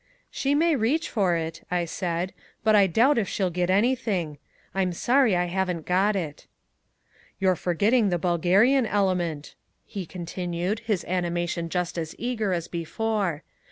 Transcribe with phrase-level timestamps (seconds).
[0.31, 4.39] "She may reach for it," I said, "but I doubt if she'll get anything.
[4.73, 5.35] I'm sorry.
[5.35, 6.47] I haven't got it."
[7.39, 9.53] "You're forgetting the Bulgarian element,"
[9.85, 13.43] he continued, his animation just as eager as before.